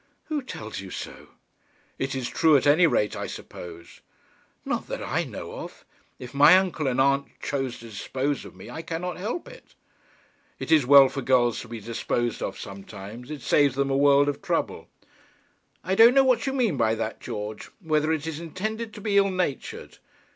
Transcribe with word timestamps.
'Who 0.29 0.41
tells 0.41 0.79
you 0.79 0.89
so?' 0.89 1.27
'It 1.99 2.15
is 2.15 2.27
true 2.27 2.57
at 2.57 2.65
any 2.65 2.87
rate, 2.87 3.15
I 3.15 3.27
suppose.' 3.27 4.01
'Not 4.65 4.87
that 4.87 5.03
I 5.03 5.25
know 5.25 5.51
of. 5.53 5.85
If 6.17 6.33
my 6.33 6.57
uncle 6.57 6.87
and 6.87 6.99
aunt 6.99 7.27
choose 7.39 7.77
to 7.81 7.89
dispose 7.89 8.43
of 8.43 8.55
me, 8.55 8.67
I 8.67 8.81
cannot 8.81 9.17
help 9.17 9.47
it.' 9.47 9.75
'It 10.57 10.71
is 10.71 10.87
well 10.87 11.07
for 11.07 11.21
girls 11.21 11.61
to 11.61 11.67
be 11.67 11.79
disposed 11.79 12.41
of 12.41 12.59
sometimes. 12.59 13.29
It 13.29 13.43
saves 13.43 13.75
them 13.75 13.91
a 13.91 13.95
world 13.95 14.27
of 14.27 14.41
trouble.' 14.41 14.87
'I 15.83 15.93
don't 15.93 16.13
know 16.15 16.23
what 16.23 16.47
you 16.47 16.53
mean 16.53 16.77
by 16.77 16.95
that, 16.95 17.19
George; 17.19 17.69
whether 17.79 18.11
it 18.11 18.25
is 18.25 18.39
intended 18.39 18.95
to 18.95 19.01
be 19.01 19.17
ill 19.17 19.29
natured.' 19.29 19.99